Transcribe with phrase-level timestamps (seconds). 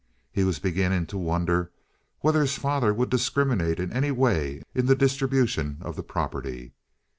[0.31, 1.71] He was beginning to wonder
[2.21, 6.73] whether his father would discriminate in any way in the distribution of the property.